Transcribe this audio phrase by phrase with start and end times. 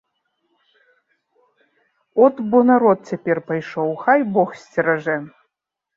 [2.27, 5.17] От бо народ цяпер пайшоў, хай бог сцеражэ!